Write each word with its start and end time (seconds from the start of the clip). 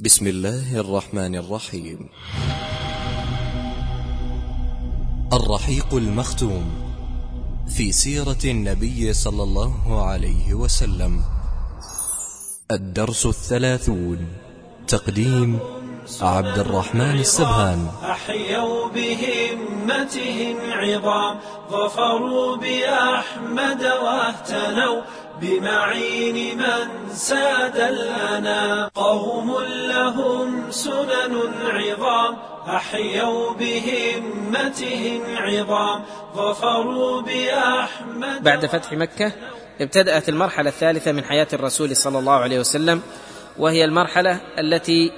بسم 0.00 0.26
الله 0.26 0.76
الرحمن 0.76 1.34
الرحيم. 1.34 2.08
الرحيق 5.32 5.94
المختوم 5.94 6.64
في 7.76 7.92
سيرة 7.92 8.38
النبي 8.44 9.12
صلى 9.12 9.42
الله 9.42 10.02
عليه 10.06 10.54
وسلم. 10.54 11.20
الدرس 12.70 13.26
الثلاثون. 13.26 14.26
تقديم 14.88 15.58
عبد 16.20 16.58
الرحمن 16.58 17.18
السبهان. 17.18 17.88
أحيوا 18.10 18.88
بهمتهم 18.88 20.56
عظام. 20.72 21.38
ظفروا 21.70 22.56
بأحمد 22.56 23.82
واهتنوا. 23.82 25.02
بمعين 25.40 26.58
من 26.58 27.08
ساد 27.12 27.76
الأنا 27.76 28.90
قوم 28.94 29.56
لهم 29.88 30.70
سنن 30.70 31.34
عظام 31.64 32.36
أحيوا 32.66 33.52
بهمتهم 33.52 35.22
عظام. 35.36 36.02
ظفروا 36.36 37.22
بأحمد 37.22 38.42
بعد 38.42 38.66
فتح 38.66 38.92
مكة 38.92 39.32
ابتدأت 39.80 40.28
المرحلة 40.28 40.68
الثالثة 40.68 41.12
من 41.12 41.24
حياة 41.24 41.48
الرسول 41.52 41.96
صلى 41.96 42.18
الله 42.18 42.32
عليه 42.32 42.58
وسلم 42.58 43.02
وهي 43.58 43.84
المرحلة 43.84 44.40
التي 44.58 45.12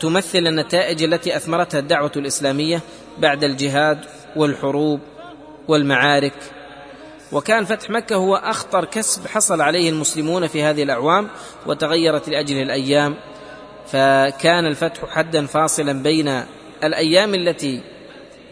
تمثل 0.00 0.38
النتائج 0.38 1.02
التي 1.02 1.36
أثمرتها 1.36 1.78
الدعوة 1.78 2.12
الإسلامية 2.16 2.80
بعد 3.18 3.44
الجهاد 3.44 4.04
والحروب 4.36 5.00
والمعارك. 5.68 6.55
وكان 7.32 7.64
فتح 7.64 7.90
مكة 7.90 8.16
هو 8.16 8.36
أخطر 8.36 8.84
كسب 8.84 9.26
حصل 9.26 9.60
عليه 9.60 9.90
المسلمون 9.90 10.46
في 10.46 10.62
هذه 10.62 10.82
الأعوام 10.82 11.28
وتغيرت 11.66 12.28
لأجله 12.28 12.62
الأيام. 12.62 13.14
فكان 13.86 14.66
الفتح 14.66 15.08
حدا 15.08 15.46
فاصلا 15.46 15.92
بين 15.92 16.42
الأيام 16.84 17.34
التي 17.34 17.80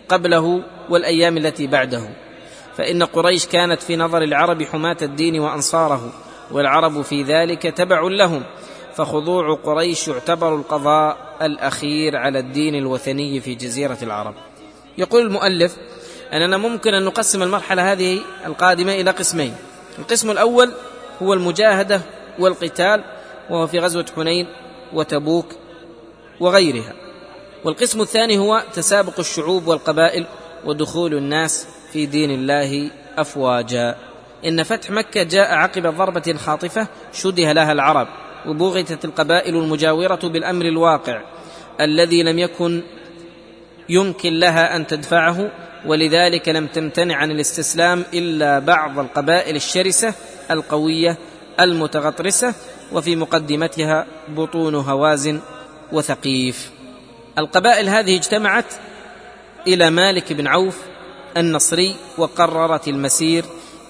قبله 0.09 0.63
والأيام 0.91 1.37
التي 1.37 1.67
بعده. 1.67 2.09
فإن 2.77 3.03
قريش 3.03 3.47
كانت 3.47 3.83
في 3.83 3.97
نظر 3.97 4.23
العرب 4.23 4.63
حماة 4.63 4.97
الدين 5.03 5.41
وأنصاره 5.41 6.13
والعرب 6.51 7.03
في 7.03 7.23
ذلك 7.23 7.63
تبع 7.63 8.01
لهم. 8.01 8.43
فخضوع 8.95 9.55
قريش 9.55 10.09
يعتبر 10.09 10.57
القضاء 10.57 11.37
الأخير 11.43 12.17
على 12.17 12.39
الدين 12.39 12.75
الوثني 12.75 13.41
في 13.41 13.55
جزيرة 13.55 13.99
العرب. 14.03 14.35
يقول 14.99 15.27
المؤلف 15.27 15.77
أننا 16.33 16.57
ممكن 16.57 16.95
أن 16.95 17.05
نقسم 17.05 17.43
المرحلة 17.43 17.93
هذه 17.93 18.21
القادمة 18.47 18.93
إلى 18.93 19.11
قسمين. 19.11 19.55
القسم 19.99 20.31
الأول 20.31 20.73
هو 21.23 21.35
المجاهدة 21.35 22.01
والقتال 22.39 23.05
وهو 23.51 23.67
في 23.67 23.79
غزوة 23.79 24.07
حنين 24.17 24.47
وتبوك 24.93 25.47
وغيرها. 26.41 26.93
والقسم 27.65 28.01
الثاني 28.01 28.39
هو 28.39 28.63
تسابق 28.73 29.19
الشعوب 29.19 29.67
والقبائل 29.67 30.27
ودخول 30.65 31.15
الناس 31.15 31.67
في 31.93 32.07
دين 32.07 32.31
الله 32.31 32.91
أفواجا. 33.19 33.97
إن 34.45 34.63
فتح 34.63 34.91
مكة 34.91 35.23
جاء 35.23 35.55
عقب 35.55 35.87
ضربة 35.87 36.35
خاطفة 36.47 36.89
شده 37.13 37.53
لها 37.53 37.73
العرب 37.73 38.09
وبغتت 38.47 39.05
القبائل 39.05 39.57
المجاورة 39.57 40.21
بالأمر 40.23 40.65
الواقع 40.65 41.23
الذي 41.81 42.23
لم 42.23 42.39
يكن 42.39 42.83
يمكن 43.89 44.33
لها 44.33 44.77
أن 44.77 44.87
تدفعه 44.87 45.51
ولذلك 45.87 46.49
لم 46.49 46.67
تمتنع 46.67 47.17
عن 47.17 47.31
الاستسلام 47.31 48.05
إلا 48.15 48.59
بعض 48.59 48.99
القبائل 48.99 49.57
الشرسة 49.57 50.15
القوية 50.51 51.19
المتغطرسة 51.61 52.55
وفي 52.93 53.17
مقدمتها 53.17 54.07
بطون 54.29 54.75
هوازن 54.75 55.41
وثقيف. 55.93 56.71
القبائل 57.39 57.89
هذه 57.89 58.17
اجتمعت 58.17 58.65
إلى 59.67 59.91
مالك 59.91 60.33
بن 60.33 60.47
عوف 60.47 60.79
النصري 61.37 61.95
وقررت 62.19 62.89
المسير 62.89 63.45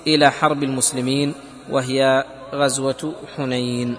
إلى 0.07 0.31
حرب 0.31 0.63
المسلمين 0.63 1.35
وهي 1.71 2.25
غزوة 2.55 3.15
حنين. 3.37 3.99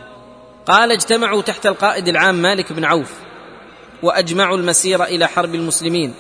قال 0.66 0.92
اجتمعوا 0.92 1.42
تحت 1.42 1.66
القائد 1.66 2.08
العام 2.08 2.36
مالك 2.36 2.74
بن 2.74 2.86
عوف 2.86 3.14
وأجمعوا 4.04 4.58
المسير 4.58 5.04
إلى 5.04 5.28
حرب 5.28 5.56
المسلمين. 5.56 6.14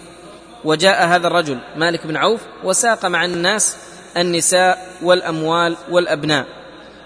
وجاء 0.65 1.07
هذا 1.07 1.27
الرجل 1.27 1.57
مالك 1.75 2.07
بن 2.07 2.17
عوف 2.17 2.41
وساق 2.63 3.05
مع 3.05 3.25
الناس 3.25 3.77
النساء 4.17 4.87
والأموال 5.01 5.77
والأبناء 5.91 6.45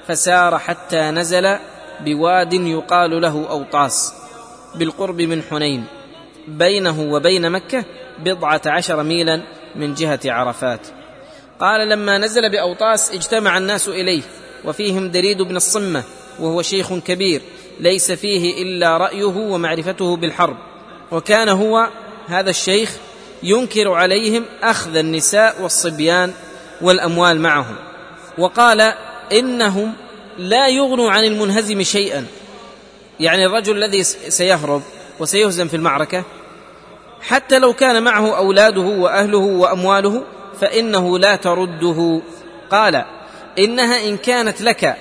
فسار 0.08 0.60
حتى 0.60 1.02
نزل 1.02 1.58
بواد 2.02 2.54
يقال 2.54 3.22
له 3.22 3.50
أوطاس 3.50 4.14
بالقرب 4.76 5.22
من 5.22 5.44
حنين 5.44 5.86
بينه 6.48 7.02
وبين 7.02 7.52
مكة 7.52 7.86
بضعة 8.20 8.62
عشر 8.66 9.04
ميلا 9.04 9.42
من 9.76 9.94
جهة 9.94 10.20
عرفات. 10.26 10.88
قال 11.60 11.90
لما 11.90 12.18
نزل 12.18 12.52
بأوطاس 12.52 13.12
اجتمع 13.12 13.58
الناس 13.58 13.88
إليه 13.88 14.22
وفيهم 14.66 15.12
دريد 15.12 15.42
بن 15.42 15.56
الصمة 15.56 16.04
وهو 16.40 16.62
شيخ 16.62 16.94
كبير 16.94 17.42
ليس 17.80 18.12
فيه 18.12 18.64
إلا 18.64 18.98
رأيه 18.98 19.26
ومعرفته 19.26 20.18
بالحرب 20.18 20.58
وكان 21.12 21.50
هو 21.50 21.88
هذا 22.28 22.50
الشيخ 22.50 22.98
ينكر 23.44 23.92
عليهم 23.92 24.46
أخذ 24.64 24.96
النساء 24.96 25.62
والصبيان 25.62 26.34
والأموال 26.82 27.42
معهم. 27.42 27.76
وقال 28.38 28.94
إنهم 29.32 29.94
لا 30.38 30.68
يغنوا 30.68 31.12
عن 31.12 31.24
المنهزم 31.24 31.84
شيئا. 31.84 32.26
يعني 33.20 33.46
الرجل 33.46 33.84
الذي 33.84 34.04
سيهرب 34.04 34.82
وسيهزم 35.20 35.68
في 35.68 35.76
المعركة 35.76 36.24
حتى 37.22 37.60
لو 37.60 37.74
كان 37.74 38.04
معه 38.04 38.38
أولاده 38.38 38.82
وأهله 38.82 39.38
وأمواله 39.38 40.24
فإنه 40.62 41.20
لا 41.20 41.36
ترده. 41.36 42.22
قال 42.72 43.06
إنها 43.60 44.10
إن 44.10 44.18
كانت 44.18 44.62
لك 44.62 44.98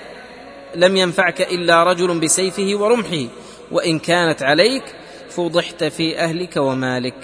لم 0.75 0.97
ينفعك 0.97 1.41
إلا 1.41 1.83
رجل 1.83 2.19
بسيفه 2.19 2.71
ورمحه 2.75 3.25
وإن 3.71 3.99
كانت 3.99 4.43
عليك 4.43 4.83
فضحت 5.29 5.83
في 5.83 6.19
أهلك 6.19 6.57
ومالك. 6.57 7.15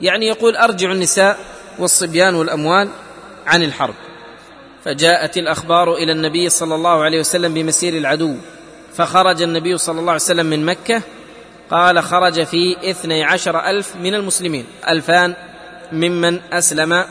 يعني 0.00 0.26
يقول 0.26 0.56
أرجع 0.56 0.92
النساء 0.92 1.38
والصبيان 1.78 2.34
والأموال 2.34 2.88
عن 3.46 3.62
الحرب. 3.62 3.94
فجاءت 4.84 5.36
الأخبار 5.36 5.94
إلى 5.94 6.12
النبي 6.12 6.48
صلى 6.48 6.74
الله 6.74 7.02
عليه 7.02 7.20
وسلم 7.20 7.54
بمسير 7.54 7.96
العدو 7.96 8.36
فخرج 8.94 9.42
النبي 9.42 9.78
صلى 9.78 10.00
الله 10.00 10.12
عليه 10.12 10.22
وسلم 10.22 10.46
من 10.46 10.66
مكة 10.66 11.02
قال 11.70 12.02
خرج 12.02 12.42
في 12.42 12.76
اثني 12.90 13.24
عشر 13.24 13.66
ألف 13.66 13.96
من 13.96 14.14
المسلمين 14.14 14.66
ألفان 14.88 15.34
ممن 15.92 16.40
أسلم 16.52 17.04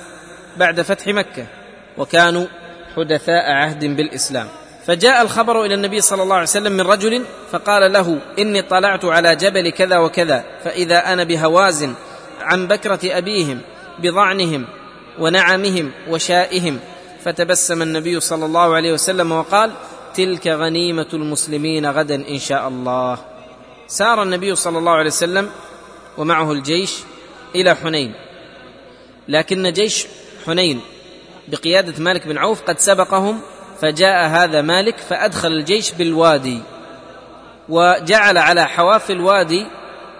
بعد 0.57 0.81
فتح 0.81 1.07
مكة 1.07 1.45
وكانوا 1.97 2.45
حدثاء 2.95 3.51
عهد 3.51 3.85
بالإسلام. 3.85 4.47
فجاء 4.87 5.21
الخبر 5.21 5.65
إلى 5.65 5.73
النبي 5.73 6.01
صلى 6.01 6.23
الله 6.23 6.35
عليه 6.35 6.43
وسلم 6.43 6.71
من 6.71 6.81
رجل 6.81 7.23
فقال 7.51 7.93
له 7.93 8.19
إني 8.39 8.61
طلعت 8.61 9.05
على 9.05 9.35
جبل 9.35 9.69
كذا 9.69 9.97
وكذا 9.97 10.43
فإذا 10.63 11.13
أنا 11.13 11.23
بهوازن 11.23 11.93
عن 12.41 12.67
بكرة 12.67 12.99
أبيهم 13.03 13.61
بضعنهم 13.99 14.65
ونعمهم 15.19 15.91
وشائهم. 16.09 16.79
فتبسم 17.23 17.81
النبي 17.81 18.19
صلى 18.19 18.45
الله 18.45 18.75
عليه 18.75 18.93
وسلم 18.93 19.31
وقال 19.31 19.71
تلك 20.13 20.47
غنيمة 20.47 21.07
المسلمين 21.13 21.85
غدا 21.85 22.15
إن 22.15 22.39
شاء 22.39 22.67
الله. 22.67 23.17
سار 23.87 24.23
النبي 24.23 24.55
صلى 24.55 24.77
الله 24.77 24.91
عليه 24.91 25.09
وسلم 25.09 25.49
ومعه 26.17 26.51
الجيش 26.51 26.93
إلى 27.55 27.75
حنين. 27.75 28.13
لكن 29.27 29.73
جيش 29.73 30.07
حنين 30.45 30.81
بقيادة 31.47 32.03
مالك 32.03 32.27
بن 32.27 32.37
عوف 32.37 32.61
قد 32.61 32.79
سبقهم 32.79 33.41
فجاء 33.81 34.27
هذا 34.27 34.61
مالك 34.61 34.97
فأدخل 34.97 35.47
الجيش 35.47 35.91
بالوادي 35.91 36.59
وجعل 37.69 38.37
على 38.37 38.67
حواف 38.67 39.11
الوادي 39.11 39.65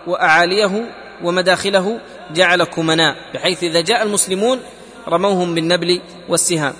وأعاليه 0.07 0.91
ومداخله 1.23 1.99
جعل 2.33 2.63
كمناء 2.63 3.15
بحيث 3.33 3.63
إذا 3.63 3.81
جاء 3.81 4.03
المسلمون 4.03 4.59
رموهم 5.07 5.55
بالنبل 5.55 6.01
والسهام. 6.29 6.73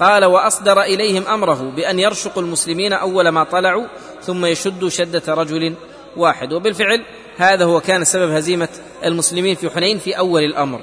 قال 0.00 0.24
وأصدر 0.24 0.82
إليهم 0.82 1.26
أمره 1.26 1.72
بأن 1.76 1.98
يرشقوا 1.98 2.42
المسلمين 2.42 2.92
أول 2.92 3.28
ما 3.28 3.44
طلعوا 3.44 3.86
ثم 4.22 4.46
يشدوا 4.46 4.88
شدة 4.88 5.22
رجل 5.28 5.74
واحد. 6.16 6.52
وبالفعل 6.52 7.04
هذا 7.36 7.64
هو 7.64 7.80
كان 7.80 8.04
سبب 8.04 8.30
هزيمة 8.30 8.68
المسلمين 9.04 9.54
في 9.54 9.70
حنين 9.70 9.98
في 9.98 10.18
أول 10.18 10.44
الأمر. 10.44 10.80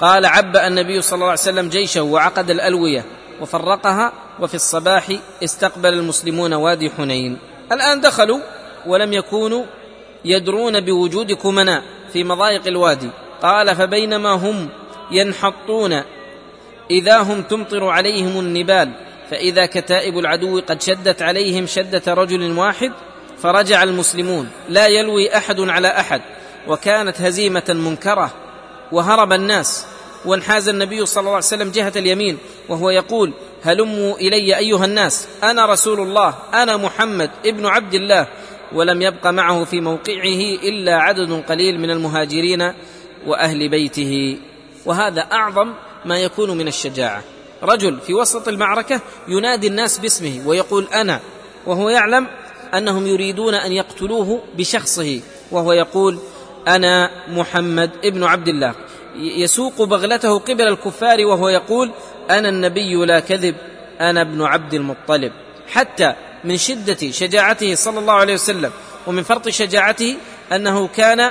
قال 0.00 0.26
عبأ 0.26 0.66
النبي 0.66 1.02
صلى 1.02 1.14
الله 1.14 1.26
عليه 1.26 1.40
وسلم 1.40 1.68
جيشه 1.68 2.02
وعقد 2.02 2.50
الألوية 2.50 3.04
وفرقها 3.40 4.12
وفي 4.40 4.54
الصباح 4.54 5.12
استقبل 5.44 5.88
المسلمون 5.88 6.54
وادي 6.54 6.90
حنين. 6.90 7.38
الآن 7.72 8.00
دخلوا 8.00 8.40
ولم 8.86 9.12
يكونوا 9.12 9.64
يدرون 10.24 10.80
بوجود 10.80 11.32
كمناء. 11.32 11.82
في 12.12 12.24
مضايق 12.24 12.66
الوادي. 12.66 13.10
قال 13.42 13.76
فبينما 13.76 14.30
هم 14.30 14.68
ينحطون 15.10 16.02
إذا 16.90 17.18
هم 17.18 17.42
تمطر 17.42 17.84
عليهم 17.84 18.40
النبال 18.40 18.92
فإذا 19.30 19.66
كتائب 19.66 20.18
العدو 20.18 20.60
قد 20.60 20.82
شدت 20.82 21.22
عليهم 21.22 21.66
شدة 21.66 22.14
رجل 22.14 22.58
واحد 22.58 22.92
فرجع 23.42 23.82
المسلمون. 23.82 24.50
لا 24.68 24.86
يلوي 24.86 25.36
أحد 25.36 25.60
على 25.60 25.88
أحد 25.88 26.22
وكانت 26.68 27.20
هزيمة 27.20 27.64
منكرة 27.68 28.30
وهرب 28.92 29.32
الناس. 29.32 29.86
وانحاز 30.24 30.68
النبي 30.68 31.06
صلى 31.06 31.20
الله 31.20 31.30
عليه 31.30 31.44
وسلم 31.46 31.70
جهة 31.70 31.92
اليمين 31.96 32.38
وهو 32.68 32.90
يقول 32.90 33.32
هلموا 33.62 34.16
إلي 34.16 34.58
أيها 34.58 34.84
الناس 34.84 35.28
أنا 35.42 35.66
رسول 35.66 36.00
الله 36.00 36.34
أنا 36.54 36.76
محمد 36.76 37.30
ابن 37.46 37.66
عبد 37.66 37.94
الله 37.94 38.26
ولم 38.74 39.02
يبق 39.02 39.26
معه 39.26 39.64
في 39.64 39.80
موقعه 39.80 40.40
إلا 40.62 40.98
عدد 40.98 41.32
قليل 41.48 41.80
من 41.80 41.90
المهاجرين 41.90 42.72
وأهل 43.26 43.68
بيته. 43.68 44.38
وهذا 44.86 45.20
أعظم 45.20 45.72
ما 46.04 46.18
يكون 46.18 46.50
من 46.58 46.68
الشجاعة. 46.68 47.22
رجل 47.62 48.00
في 48.00 48.14
وسط 48.14 48.48
المعركة 48.48 49.00
ينادي 49.28 49.66
الناس 49.66 49.98
باسمه 49.98 50.42
ويقول 50.46 50.86
أنا 50.94 51.20
وهو 51.66 51.88
يعلم 51.88 52.26
أنهم 52.74 53.06
يريدون 53.06 53.54
أن 53.54 53.72
يقتلوه 53.72 54.42
بشخصه 54.56 55.20
وهو 55.50 55.72
يقول 55.72 56.18
أنا 56.68 57.10
محمد 57.28 57.90
ابن 58.04 58.24
عبد 58.24 58.48
الله. 58.48 58.74
يسوق 59.16 59.82
بغلته 59.82 60.38
قبل 60.38 60.68
الكفار 60.68 61.24
وهو 61.26 61.48
يقول 61.48 61.90
أنا 62.30 62.48
النبي 62.48 62.94
لا 62.94 63.20
كذب 63.20 63.54
أنا 64.00 64.20
ابن 64.20 64.42
عبد 64.42 64.74
المطلب. 64.74 65.32
حتى 65.68 66.14
من 66.44 66.56
شدة 66.56 67.10
شجاعته 67.10 67.74
صلى 67.74 67.98
الله 67.98 68.14
عليه 68.14 68.34
وسلم 68.34 68.70
ومن 69.06 69.22
فرط 69.22 69.48
شجاعته 69.48 70.16
أنه 70.52 70.88
كان 70.88 71.30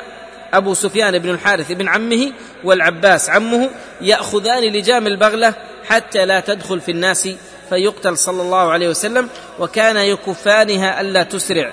أبو 0.54 0.74
سفيان 0.74 1.20
بن 1.20 1.30
الحارث 1.30 1.72
بن 1.72 1.88
عمه 1.88 2.32
والعباس 2.64 3.30
عمه 3.30 3.70
يأخذان 4.02 4.64
لجام 4.64 5.08
البغلة 5.08 5.54
حتى 5.86 6.26
لا 6.26 6.40
تدخل 6.40 6.82
في 6.82 6.92
الناس 6.92 7.30
فيقتل 7.70 8.18
صلى 8.18 8.42
الله 8.42 8.72
عليه 8.72 8.90
وسلم 8.90 9.30
وكان 9.60 9.98
يكفانها 9.98 11.02
ألا 11.02 11.24
تسرع. 11.24 11.72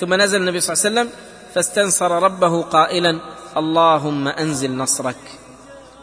ثم 0.00 0.14
نزل 0.14 0.40
النبي 0.40 0.60
صلى 0.60 0.74
الله 0.74 0.84
عليه 0.84 1.10
وسلم 1.10 1.20
فاستنصر 1.54 2.22
ربه 2.22 2.62
قائلا 2.62 3.20
اللهم 3.56 4.28
أنزل 4.28 4.76
نصرك. 4.76 5.16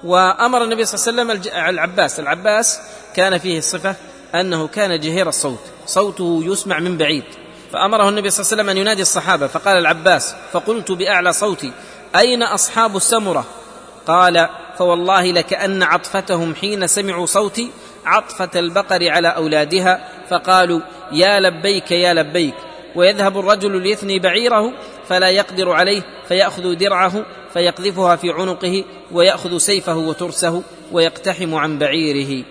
وأمر 0.04 0.64
النبي 0.64 0.86
صلى 0.86 1.12
الله 1.12 1.24
عليه 1.24 1.42
وسلم 1.42 1.54
العباس 1.70 2.20
العباس 2.20 2.80
كان 3.16 3.38
فيه 3.38 3.60
صفة 3.60 3.96
أنه 4.36 4.68
كان 4.68 5.00
جهير 5.00 5.30
الصوت. 5.30 5.60
صوته 5.86 6.42
يسمع 6.46 6.80
من 6.80 6.98
بعيد. 6.98 7.24
فأمره 7.74 8.10
النبي 8.10 8.30
صلى 8.30 8.44
الله 8.44 8.52
عليه 8.52 8.62
وسلم 8.62 8.70
أن 8.70 8.78
ينادي 8.78 9.02
الصحابة. 9.02 9.48
فقال 9.48 9.78
العباس 9.78 10.36
فقلت 10.52 10.92
بأعلى 10.92 11.34
صوتي 11.34 11.72
أين 12.16 12.44
أصحاب 12.44 12.96
السمرة؟ 12.96 13.46
قال 14.08 14.50
فوالله 14.78 15.32
لكأن 15.32 15.84
عطفتهم 15.84 16.56
حين 16.56 16.88
سمعوا 16.88 17.26
صوتي 17.26 17.72
عطفة 18.06 18.50
البقر 18.56 19.10
على 19.10 19.28
أولادها 19.28 20.10
فقالوا 20.30 20.80
يا 21.12 21.40
لبيك 21.40 21.92
يا 21.92 22.14
لبيك. 22.14 22.56
ويذهب 22.96 23.40
الرجل 23.40 23.82
ليثني 23.82 24.20
بعيره 24.20 24.74
فلا 25.10 25.30
يقدر 25.30 25.72
عليه 25.72 26.02
فيأخذ 26.28 26.74
درعه 26.76 27.26
فيقذفها 27.54 28.16
في 28.16 28.32
عنقه 28.32 28.84
ويأخذ 29.12 29.58
سيفه 29.58 29.96
وترسه 29.98 30.64
ويقتحم 30.92 31.56
عن 31.56 31.78
بعيره. 31.78 32.46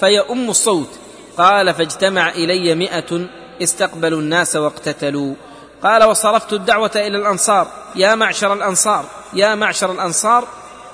فيؤم 0.00 0.50
الصوت. 0.50 0.98
قال 1.38 1.74
فاجتمع 1.74 2.28
إلي 2.28 2.74
مائه 2.74 3.26
استقبلوا 3.62 4.20
الناس 4.20 4.56
واقتتلوا. 4.56 5.34
قال 5.82 6.04
وصرفت 6.04 6.52
الدعوة 6.52 6.90
إلى 6.96 7.18
الأنصار. 7.18 7.68
يا 7.96 8.14
معشر 8.14 8.52
الأنصار 8.52 9.04
يا 9.34 9.54
معشر 9.54 9.92
الأنصار. 9.92 10.44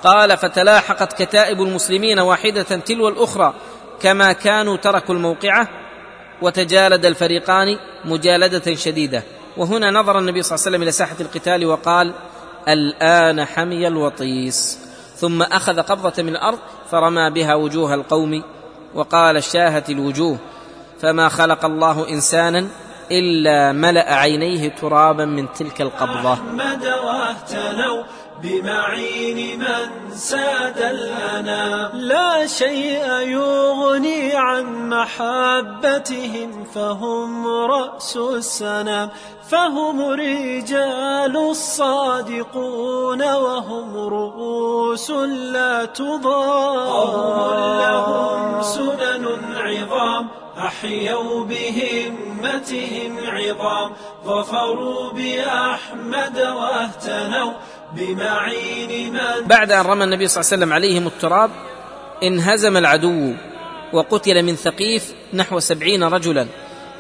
قال 0.04 0.36
فتلاحقت 0.36 1.22
كتائب 1.22 1.62
المسلمين 1.62 2.18
واحدة 2.18 2.62
تلو 2.62 3.08
الأخرى. 3.08 3.54
كما 4.00 4.32
كانوا 4.32 4.76
تركوا 4.76 5.14
الموقعة 5.14 5.68
وتجالد 6.42 7.06
الفريقان 7.06 7.66
مجالدة 8.04 8.74
شديدة. 8.74 9.22
وهنا 9.56 9.90
نظر 9.90 10.18
النبي 10.18 10.42
صلى 10.42 10.54
الله 10.54 10.66
عليه 10.66 10.76
وسلم 10.76 10.82
إلى 10.82 10.92
ساحة 10.92 11.16
القتال 11.20 11.66
وقال 11.66 12.12
الآن 12.68 13.44
حمي 13.44 13.88
الوطيس. 13.88 14.78
ثم 15.16 15.42
أخذ 15.42 15.80
قبضة 15.80 16.22
من 16.22 16.28
الأرض 16.28 16.58
فرمى 16.90 17.30
بها 17.30 17.54
وجوه 17.54 17.94
القوم 17.94 18.42
وقال 18.94 19.42
شاهت 19.42 19.90
الوجوه 19.90 20.38
فما 21.00 21.28
خلق 21.28 21.64
الله 21.64 22.08
إنسانا 22.08 22.66
إلا 23.10 23.72
ملأ 23.72 24.14
عينيه 24.14 24.68
ترابا 24.68 25.24
من 25.24 25.52
تلك 25.52 25.80
القبضة. 25.80 26.38
بمعين 28.42 29.58
من 29.58 30.10
ساد 30.14 30.78
الأنا 30.78 31.90
لا 31.94 32.46
شيء 32.46 33.04
يغني 33.10 34.36
عن 34.36 34.88
محبتهم 34.88 36.64
فهم 36.74 37.46
رأس 37.46 38.16
السنام. 38.16 39.10
فهم 39.50 40.00
رجال 40.00 41.36
الصادقون 41.36 43.22
وهم 43.34 43.96
رؤوس 43.96 45.10
لا 45.10 45.84
تضام. 45.84 46.88
قوم 46.88 47.80
لهم 47.80 48.62
سنن 48.62 49.56
عظام. 49.56 50.28
أحيوا 50.58 51.44
بهمتهم 51.44 53.16
عظام. 53.26 53.92
ظفروا 54.26 55.12
بأحمد 55.12 56.38
واهتنوا. 56.38 57.52
بمعين 57.96 59.12
من 59.12 59.46
بعد 59.46 59.72
أن 59.72 59.86
رمى 59.86 60.04
النبي 60.04 60.28
صلى 60.28 60.40
الله 60.40 60.52
عليه 60.52 60.56
وسلم 60.56 60.72
عليهم 60.72 61.06
التراب 61.06 61.50
انهزم 62.22 62.76
العدو 62.76 63.32
وقتل 63.92 64.42
من 64.42 64.56
ثقيف 64.56 65.14
نحو 65.34 65.58
سبعين 65.58 66.02
رجلا 66.02 66.46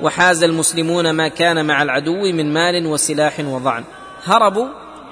وحاز 0.02 0.44
المسلمون 0.44 1.10
ما 1.10 1.28
كان 1.28 1.66
مع 1.66 1.82
العدو 1.82 2.32
من 2.32 2.52
مال 2.52 2.86
وسلاح 2.86 3.40
وضعن. 3.40 3.84
هربوا 4.24 4.68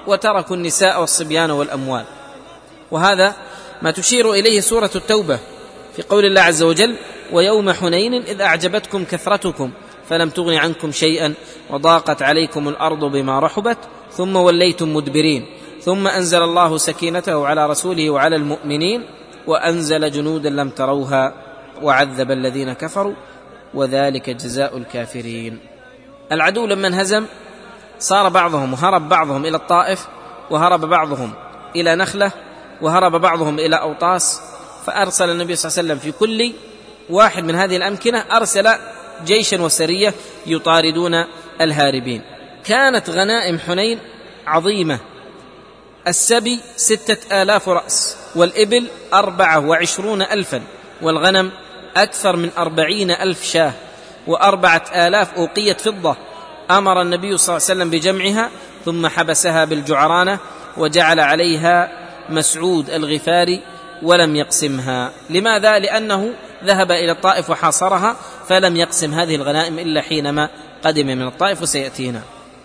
وتركوا 0.07 0.55
النساء 0.55 1.01
والصبيان 1.01 1.51
والأموال. 1.51 2.05
وهذا 2.91 3.35
ما 3.81 3.91
تشير 3.91 4.33
إليه 4.33 4.59
سورة 4.59 4.91
التوبة 4.95 5.39
في 5.95 6.01
قول 6.01 6.25
الله 6.25 6.41
عز 6.41 6.63
وجل 6.63 6.95
ويوم 7.31 7.71
حنين 7.71 8.13
إذ 8.13 8.41
أعجبتكم 8.41 9.05
كثرتكم 9.05 9.71
فلم 10.09 10.29
تغن 10.29 10.53
عنكم 10.53 10.91
شيئا 10.91 11.33
وضاقت 11.69 12.21
عليكم 12.21 12.69
الأرض 12.69 13.05
بما 13.05 13.39
رحبت 13.39 13.77
ثم 14.11 14.35
وليتم 14.35 14.93
مدبرين. 14.93 15.45
ثم 15.81 16.07
أنزل 16.07 16.43
الله 16.43 16.77
سكينته 16.77 17.47
على 17.47 17.67
رسوله 17.67 18.09
وعلى 18.09 18.35
المؤمنين 18.35 19.05
وأنزل 19.47 20.11
جنودا 20.11 20.49
لم 20.49 20.69
تروها 20.69 21.33
وعذب 21.81 22.31
الذين 22.31 22.73
كفروا 22.73 23.13
وذلك 23.73 24.29
جزاء 24.29 24.77
الكافرين. 24.77 25.59
العدو 26.31 26.65
لما 26.65 26.87
انهزم 26.87 27.25
صار 27.99 28.29
بعضهم 28.29 28.73
وهرب 28.73 29.09
بعضهم 29.09 29.45
إلى 29.45 29.57
الطائف 29.57 30.07
وهرب 30.49 30.85
بعضهم 30.85 31.33
إلى 31.75 31.95
نخلة 31.95 32.31
وهرب 32.81 33.21
بعضهم 33.21 33.59
إلى 33.59 33.75
أوطاس 33.75 34.41
فأرسل 34.85 35.29
النبي 35.29 35.55
صلى 35.55 35.69
الله 35.69 35.79
عليه 35.79 36.01
وسلم 36.01 36.11
في 36.11 36.19
كل 36.19 36.53
واحد 37.09 37.43
من 37.43 37.55
هذه 37.55 37.77
الأمكنة 37.77 38.25
أرسل 38.31 38.69
جيشا 39.25 39.61
وسرية 39.61 40.13
يطاردون 40.47 41.13
الهاربين. 41.61 42.21
كانت 42.65 43.09
غنائم 43.09 43.59
حنين 43.59 43.99
عظيمة 44.47 44.99
السبي 46.09 46.59
ستة 46.75 47.41
آلاف 47.41 47.69
رأس 47.69 48.17
والإبل 48.35 48.87
أربعة 49.13 49.59
وعشرون 49.67 50.21
ألفا 50.21 50.61
والغنم 51.01 51.51
أكثر 51.95 52.35
من 52.35 52.49
أربعين 52.57 53.11
ألف 53.11 53.43
شاة 53.43 53.73
وأربعة 54.27 54.83
آلاف 54.95 55.33
أوقية 55.33 55.73
فضة. 55.73 56.15
أمر 56.71 57.01
النبي 57.01 57.37
صلى 57.37 57.57
الله 57.57 57.67
عليه 57.69 57.75
وسلم 57.81 57.89
بجمعها 57.89 58.49
ثم 58.85 59.07
حبسها 59.07 59.65
بالجعرانة 59.65 60.39
وجعل 60.77 61.19
عليها 61.19 61.91
مسعود 62.29 62.89
الغفاري 62.89 63.61
ولم 64.01 64.35
يقسمها. 64.35 65.11
لماذا؟ 65.29 65.79
لأنه 65.79 66.33
ذهب 66.63 66.91
إلى 66.91 67.11
الطائف 67.11 67.49
وحاصرها 67.49 68.15
فلم 68.47 68.75
يقسم 68.75 69.13
هذه 69.13 69.35
الغنائم 69.35 69.79
إلا 69.79 70.01
حينما 70.01 70.49
قدم 70.83 71.07
من 71.07 71.27
الطائف 71.27 71.61
وسيأتينا. 71.61 72.21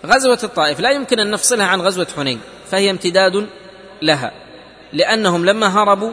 غزوة 0.07 0.39
الطائف 0.43 0.81
لا 0.81 0.91
يمكن 0.91 1.21
أن 1.21 1.31
نفصلها 1.31 1.67
عن 1.67 1.81
غزوة 1.81 2.07
حنين. 2.17 2.41
فهي 2.71 2.91
امتداد 2.91 3.47
لها. 4.03 4.33
لأنهم 4.93 5.45
لما 5.45 5.67
هربوا 5.67 6.13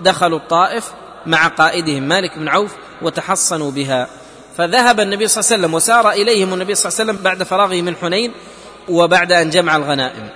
دخلوا 0.00 0.38
الطائف 0.38 0.92
مع 1.26 1.48
قائدهم 1.48 2.02
مالك 2.02 2.38
بن 2.38 2.48
عوف 2.48 2.74
وتحصنوا 3.02 3.70
بها. 3.70 4.08
فذهب 4.56 5.00
النبي 5.00 5.28
صلى 5.28 5.40
الله 5.40 5.52
عليه 5.52 5.62
وسلم 5.62 5.74
وسار 5.74 6.10
إليهم 6.10 6.54
النبي 6.54 6.74
صلى 6.74 6.88
الله 6.90 7.00
عليه 7.00 7.10
وسلم 7.10 7.24
بعد 7.24 7.42
فراغه 7.42 7.80
من 7.82 7.96
حنين 7.96 8.32
وبعد 8.88 9.32
أن 9.32 9.50
جمع 9.50 9.76
الغنائم. 9.76 10.28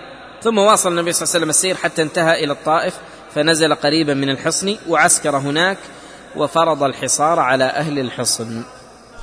ثم 0.42 0.58
واصل 0.58 0.90
النبي 0.90 1.12
صلى 1.12 1.22
الله 1.22 1.34
عليه 1.34 1.38
وسلم 1.38 1.50
السير 1.50 1.76
حتى 1.76 2.02
انتهى 2.02 2.44
إلى 2.44 2.52
الطائف 2.52 2.94
فنزل 3.34 3.74
قريبا 3.74 4.14
من 4.14 4.30
الحصن 4.30 4.76
وعسكر 4.88 5.36
هناك 5.36 5.78
وفرض 6.36 6.82
الحصار 6.82 7.40
على 7.40 7.64
أهل 7.64 7.98
الحصن. 7.98 8.62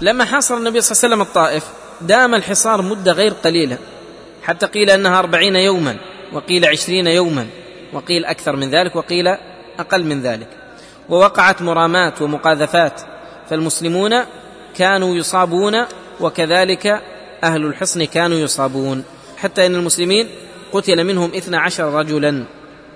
لما 0.01 0.25
حاصر 0.25 0.58
النبي 0.58 0.81
صلى 0.81 0.91
الله 0.91 1.03
عليه 1.03 1.15
وسلم 1.15 1.22
الطائف 1.22 1.63
دام 2.01 2.36
الحصار 2.36 2.81
مدة 2.81 3.12
غير 3.12 3.34
قليلة 3.34 3.77
حتى 4.43 4.65
قيل 4.65 4.89
أنها 4.89 5.19
أربعين 5.19 5.55
يوما. 5.55 5.98
وقيل 6.33 6.65
عشرين 6.65 7.07
يوما 7.07 7.48
وقيل 7.93 8.25
أكثر 8.25 8.55
من 8.55 8.69
ذلك 8.69 8.95
وقيل 8.95 9.27
أقل 9.79 10.03
من 10.03 10.21
ذلك. 10.21 10.48
ووقعت 11.09 11.62
مرامات 11.62 12.21
ومقاذفات 12.21 13.01
فالمسلمون 13.50 14.15
كانوا 14.75 15.15
يصابون 15.15 15.86
وكذلك 16.19 17.01
أهل 17.43 17.65
الحصن 17.65 18.03
كانوا 18.03 18.38
يصابون. 18.38 19.03
حتى 19.38 19.65
إن 19.65 19.75
المسلمين 19.75 20.29
قتل 20.74 21.03
منهم 21.03 21.31
اثنا 21.36 21.59
عشر 21.59 21.93
رجلا. 21.93 22.43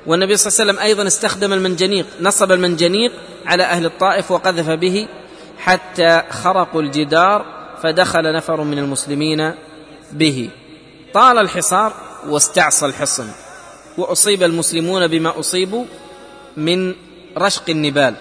والنبي 0.07 0.37
صلى 0.37 0.47
الله 0.47 0.61
عليه 0.61 0.71
وسلم 0.71 0.85
أيضا 0.87 1.07
استخدم 1.07 1.53
المنجنيق 1.53 2.05
نصب 2.21 2.51
المنجنيق 2.51 3.11
على 3.45 3.63
أهل 3.63 3.85
الطائف 3.85 4.31
وقذف 4.31 4.69
به 4.69 5.07
حتى 5.57 6.21
خرقوا 6.29 6.81
الجدار 6.81 7.45
فدخل 7.83 8.35
نفر 8.35 8.63
من 8.63 8.79
المسلمين 8.79 9.53
به. 10.11 10.49
طال 11.13 11.37
الحصار 11.37 11.93
واستعصى 12.30 12.86
الحصن. 12.86 13.27
وأصيب 13.98 14.44
المسلمون 14.44 15.08
بما 15.08 15.39
أصيبوا 15.39 15.86
من 16.58 16.96
رشق 17.38 17.70
النبال. 17.70 18.15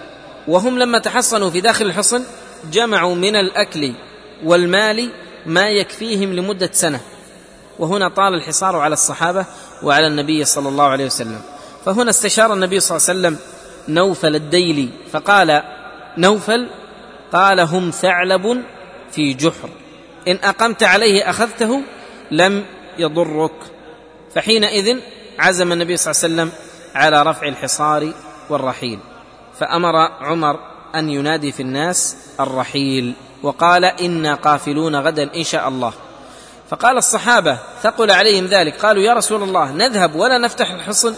وهم 0.47 0.79
لما 0.79 0.99
تحصنوا 0.99 1.49
في 1.49 1.61
داخل 1.61 1.85
الحصن 1.85 2.23
جمعوا 2.71 3.15
من 3.15 3.35
الأكل 3.35 3.93
والمال 4.43 5.09
ما 5.45 5.69
يكفيهم 5.69 6.33
لمدة 6.33 6.69
سنة. 6.71 6.99
وهنا 7.79 8.09
طال 8.09 8.33
الحصار 8.33 8.75
على 8.75 8.93
الصحابة 8.93 9.45
وعلى 9.83 10.07
النبي 10.07 10.45
صلى 10.45 10.69
الله 10.69 10.83
عليه 10.83 11.05
وسلم. 11.05 11.41
فهنا 11.85 12.09
استشار 12.09 12.53
النبي 12.53 12.79
صلى 12.79 12.97
الله 12.97 13.09
عليه 13.09 13.19
وسلم 13.19 13.37
نوفل 13.87 14.35
الديلي 14.35 14.89
فقال 15.11 15.63
نوفل 16.17 16.69
قال 17.33 17.59
هم 17.59 17.89
ثعلب 17.89 18.63
في 19.11 19.33
جحر. 19.33 19.69
إن 20.27 20.39
أقمت 20.43 20.83
عليه 20.83 21.29
أخذته 21.29 21.81
لم 22.31 22.65
يضرك. 22.99 23.51
فحينئذ 24.35 24.97
عزم 25.39 25.71
النبي 25.71 25.97
صلى 25.97 26.11
الله 26.11 26.23
عليه 26.23 26.33
وسلم 26.33 26.59
على 26.95 27.23
رفع 27.23 27.47
الحصار 27.47 28.13
والرحيل 28.49 28.99
فأمر 29.59 29.95
عمر 30.21 30.59
أن 30.95 31.09
ينادي 31.09 31.51
في 31.51 31.59
الناس 31.59 32.17
الرحيل 32.39 33.13
وقال 33.43 33.85
إنا 33.85 34.35
قافلون 34.35 34.95
غدا 34.95 35.35
إن 35.35 35.43
شاء 35.43 35.67
الله. 35.67 35.93
فقال 36.69 36.97
الصحابة 36.97 37.57
ثقل 37.81 38.11
عليهم 38.11 38.45
ذلك. 38.45 38.85
قالوا 38.85 39.03
يا 39.03 39.13
رسول 39.13 39.43
الله 39.43 39.71
نذهب 39.71 40.15
ولا 40.15 40.37
نفتح 40.37 40.71
الحصن. 40.71 41.15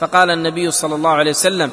فقال 0.00 0.30
النبي 0.30 0.70
صلى 0.70 0.94
الله 0.94 1.10
عليه 1.10 1.30
وسلم 1.30 1.70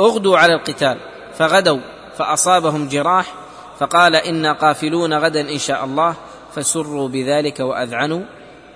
أغدوا 0.00 0.38
على 0.38 0.54
القتال. 0.54 0.98
فغدوا 1.38 1.80
فأصابهم 2.18 2.88
جراح 2.88 3.34
فقال 3.78 4.16
إنا 4.16 4.52
قافلون 4.52 5.14
غدا 5.14 5.40
إن 5.40 5.58
شاء 5.58 5.84
الله. 5.84 6.14
فسروا 6.54 7.08
بذلك 7.08 7.60
وأذعنوا 7.60 8.22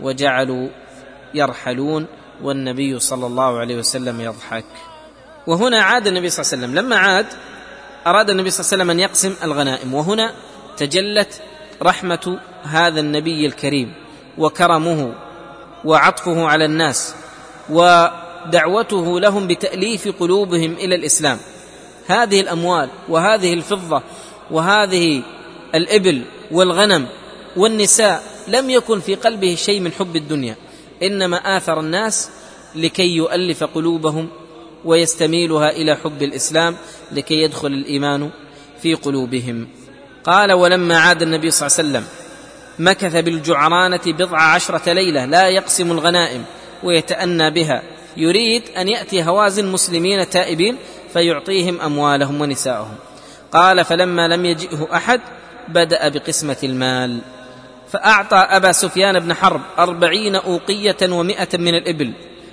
وجعلوا 0.01 0.69
يرحلون 1.35 2.07
والنبي 2.43 2.99
صلى 2.99 3.27
الله 3.27 3.59
عليه 3.59 3.77
وسلم 3.77 4.21
يضحك. 4.21 4.65
وهنا 5.47 5.83
عاد 5.83 6.07
النبي 6.07 6.31
صلى 6.31 6.43
الله 6.43 6.53
عليه 6.53 6.65
وسلم. 6.65 6.87
لما 6.87 6.97
عاد 6.97 7.27
أراد 8.07 8.31
النبي 8.31 8.51
صلى 8.51 8.61
الله 8.61 8.73
عليه 8.73 8.83
وسلم 8.83 8.91
أن 8.91 9.01
يقسم 9.01 9.35
الغنائم. 9.45 9.95
وهنا 9.95 10.35
تجلت 10.77 11.43
رحمة 11.83 12.39
هذا 12.63 13.01
النبي 13.01 13.47
الكريم 13.47 13.95
وكرمه 14.39 15.15
وعطفه 15.85 16.47
على 16.47 16.65
الناس 16.65 17.15
ودعوته 17.71 19.21
لهم 19.21 19.47
بتأليف 19.47 20.09
قلوبهم 20.21 20.73
إلى 20.73 20.95
الإسلام. 20.95 21.39
هذه 22.07 22.41
الأموال 22.41 22.89
وهذه 23.09 23.55
الفضة 23.55 24.03
وهذه 24.51 25.23
الإبل 25.75 26.23
والغنم 26.51 27.07
والنساء 27.57 28.23
لم 28.49 28.71
يكن 28.71 29.01
في 29.01 29.15
قلبه 29.15 29.55
شيء 29.55 29.81
من 29.81 29.93
حب 29.93 30.17
الدنيا. 30.17 30.57
إنما 31.03 31.57
آثر 31.57 31.81
الناس 31.81 32.31
لكي 32.75 33.17
يؤلف 33.17 33.65
قلوبهم 33.65 34.29
ويستميلها 34.85 35.71
إلى 35.71 35.97
حب 35.97 36.23
الإسلام 36.23 36.77
لكي 37.13 37.35
يدخل 37.35 37.69
الإيمان 37.69 38.31
في 38.83 38.95
قلوبهم. 38.95 39.69
قال 40.25 40.53
ولما 40.53 40.99
عاد 40.99 41.23
النبي 41.23 41.51
صلى 41.51 41.67
الله 41.67 41.79
عليه 41.79 41.89
وسلم 41.89 42.05
مكث 42.79 43.17
بالجعرانة 43.17 44.01
بضع 44.07 44.43
عشرة 44.43 44.93
ليلة 44.93 45.25
لا 45.25 45.49
يقسم 45.49 45.93
الغنائم 45.93 46.45
ويتأنى 46.83 47.51
بها 47.51 47.83
يريد 48.17 48.63
أن 48.77 48.89
يأتي 48.89 49.23
هوازن 49.23 49.73
مسلمين 49.73 50.31
تائبين 50.31 50.77
فيعطيهم 51.13 51.81
أموالهم 51.81 52.41
ونساءهم. 52.41 52.95
قال 53.53 53.85
فلما 53.85 54.29
لم 54.29 54.45
يجئه 54.45 54.89
أحد 54.95 55.21
بدأ 55.69 56.09
بقسمة 56.09 56.57
المال. 56.63 57.21
فأعطى 57.93 58.37
أبا 58.37 58.73
سفيان 58.73 59.19
بن 59.19 59.35
حرب 59.35 59.61
أربعين 59.79 60.37
أوقية 60.37 60.97
ومائة 61.03 61.49
من 61.59 61.75
الإبل. 61.75 62.13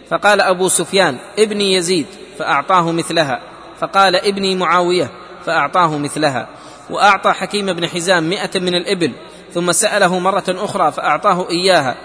فقال 0.09 0.41
أبو 0.41 0.67
سفيان 0.67 1.17
ابني 1.39 1.73
يزيد 1.73 2.05
فأعطاه 2.39 2.91
مثلها. 2.91 3.41
فقال 3.79 4.15
ابني 4.15 4.55
معاوية 4.55 5.11
فأعطاه 5.45 5.97
مثلها. 5.97 6.47
وأعطى 6.89 7.31
حكيم 7.33 7.73
بن 7.73 7.87
حزام 7.87 8.23
مائة 8.23 8.59
من 8.59 8.75
الإبل. 8.75 9.11
ثم 9.53 9.71
سأله 9.71 10.19
مرة 10.19 10.43
أخرى 10.47 10.91
فأعطاه 10.91 11.49
إياها. 11.49 11.95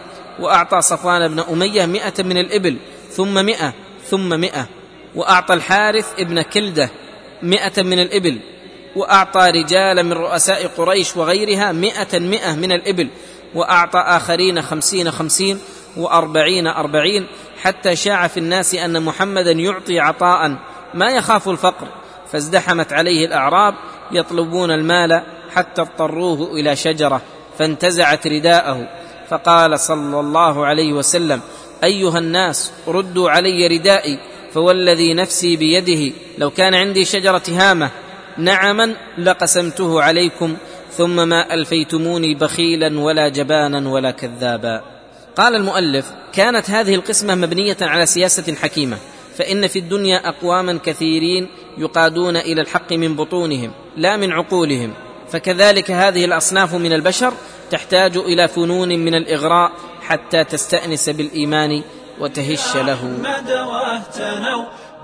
وأعطى 0.40 0.80
صفوان 0.80 1.28
بن 1.28 1.40
أمية 1.40 1.86
مائة 1.86 2.22
من 2.22 2.38
الإبل 2.38 2.76
ثم 3.10 3.44
مائة 3.44 3.72
ثم 4.04 4.40
مائة. 4.40 4.66
وأعطى 5.14 5.54
الحارث 5.54 6.12
ابن 6.18 6.42
كلدة 6.42 6.90
مائة 7.42 7.82
من 7.82 7.98
الإبل. 7.98 8.38
وأعطى 8.96 9.50
رجالا 9.50 10.02
من 10.02 10.12
رؤساء 10.12 10.66
قريش 10.66 11.16
وغيرها 11.16 11.72
مئة 11.72 12.18
مئة 12.18 12.52
من 12.52 12.72
الإبل 12.72 13.08
وأعطى 13.54 13.98
آخرين 13.98 14.62
خمسين 14.62 15.10
خمسين 15.10 15.58
وأربعين 15.96 16.66
أربعين 16.66 17.26
حتى 17.62 17.96
شاع 17.96 18.26
في 18.26 18.36
الناس 18.40 18.74
أن 18.74 19.02
محمدا 19.02 19.52
يعطي 19.52 20.00
عطاء 20.00 20.56
ما 20.94 21.10
يخاف 21.10 21.48
الفقر. 21.48 21.86
فازدحمت 22.32 22.92
عليه 22.92 23.26
الأعراب 23.26 23.74
يطلبون 24.12 24.70
المال 24.70 25.22
حتى 25.54 25.82
اضطروه 25.82 26.52
إلى 26.52 26.76
شجرة 26.76 27.20
فانتزعت 27.58 28.26
رداءه. 28.26 28.88
فقال 29.28 29.80
صلى 29.80 30.20
الله 30.20 30.66
عليه 30.66 30.92
وسلم 30.92 31.40
أيها 31.84 32.18
الناس 32.18 32.72
ردوا 32.88 33.30
علي 33.30 33.66
ردائي 33.66 34.18
فوالذي 34.54 35.14
نفسي 35.14 35.56
بيده 35.56 36.14
لو 36.38 36.50
كان 36.50 36.74
عندي 36.74 37.04
شجرة 37.04 37.42
هامة 37.48 37.90
نعما 38.38 38.94
لقسمته 39.18 40.02
عليكم 40.02 40.56
ثم 40.96 41.28
ما 41.28 41.54
ألفيتموني 41.54 42.34
بخيلا 42.34 43.00
ولا 43.00 43.28
جبانا 43.28 43.88
ولا 43.88 44.10
كذابا. 44.10 44.82
قال 45.36 45.56
المؤلف 45.56 46.12
كانت 46.32 46.70
هذه 46.70 46.94
القسمة 46.94 47.34
مبنية 47.34 47.76
على 47.80 48.06
سياسة 48.06 48.54
حكيمة 48.54 48.98
فإن 49.36 49.66
في 49.66 49.78
الدنيا 49.78 50.28
أقواما 50.28 50.78
كثيرين 50.84 51.48
يقادون 51.78 52.36
إلى 52.36 52.60
الحق 52.60 52.92
من 52.92 53.16
بطونهم 53.16 53.72
لا 53.96 54.16
من 54.16 54.32
عقولهم. 54.32 54.94
فكذلك 55.30 55.90
هذه 55.90 56.24
الأصناف 56.24 56.74
من 56.74 56.92
البشر 56.92 57.32
تحتاج 57.70 58.16
إلى 58.16 58.48
فنون 58.48 58.88
من 58.88 59.14
الإغراء 59.14 59.72
حتى 60.02 60.44
تستأنس 60.44 61.08
بالإيمان 61.08 61.82
وتهش 62.20 62.76
له. 62.76 63.18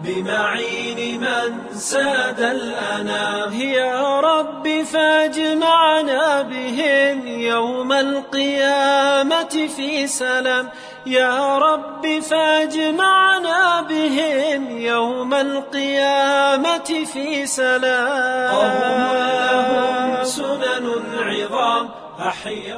بمعين 0.05 1.21
من 1.21 1.75
ساد 1.75 2.41
الأنام. 2.41 3.53
يا 3.53 4.21
رب 4.21 4.83
فاجمعنا 4.93 6.43
بهم 6.43 7.27
يوم 7.27 7.93
القيامة 7.93 9.69
في 9.77 10.07
سلام. 10.07 10.69
يا 11.07 11.59
رب 11.59 12.21
فاجمعنا 12.21 13.81
بهم 13.89 14.79
يوم 14.79 15.35
القيامة 15.35 17.05
في 17.13 17.47
سلام. 17.47 18.55
قوم 18.55 18.83
لهم 19.47 20.25
سنن 20.25 20.87
عظام. 21.21 21.89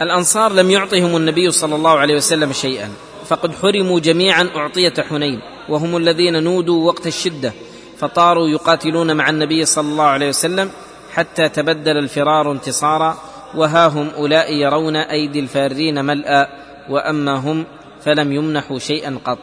الأنصار 0.03 0.53
لم 0.53 0.71
يعطهم 0.71 1.17
النبي 1.17 1.51
صلى 1.51 1.75
الله 1.75 1.99
عليه 1.99 2.15
وسلم 2.15 2.53
شيئا 2.53 2.93
فقد 3.27 3.55
حرموا 3.63 4.01
جميعا 4.01 4.51
أعطية 4.57 4.95
حنين. 5.09 5.41
وهم 5.71 5.97
الذين 5.97 6.43
نودوا 6.43 6.87
وقت 6.87 7.07
الشدة 7.07 7.53
فطاروا 7.99 8.49
يقاتلون 8.49 9.17
مع 9.17 9.31
النبي 9.31 9.65
صلى 9.65 9.89
الله 9.89 10.05
عليه 10.05 10.29
وسلم 10.29 10.71
حتى 11.15 11.49
تبدل 11.49 11.97
الفرار 11.97 12.53
انتصارا 12.53 13.19
وها 13.55 13.87
هم 13.87 14.09
أولئك 14.09 14.51
يرون 14.51 14.97
أيدي 14.97 15.41
الفارين 15.41 16.05
ملأى 16.05 16.47
وأما 16.91 17.35
هم 17.37 17.67
فلم 18.05 18.33
يمنحوا 18.33 18.79
شيئا 18.79 19.19
قط. 19.25 19.39